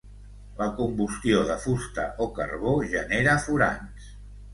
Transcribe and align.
La 0.59 0.67
combustió 0.77 1.41
de 1.49 1.57
fusta 1.65 2.05
o 2.25 2.27
carbó 2.39 2.73
genera 2.95 3.37
furans. 3.45 4.09